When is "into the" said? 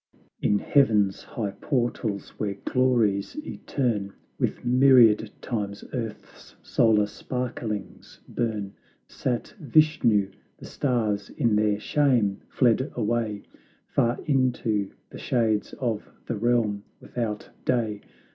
14.25-15.19